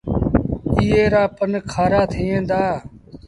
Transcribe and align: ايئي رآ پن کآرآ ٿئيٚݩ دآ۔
ايئي 0.75 1.03
رآ 1.13 1.23
پن 1.35 1.51
کآرآ 1.71 2.01
ٿئيٚݩ 2.11 2.45
دآ۔ 2.49 2.63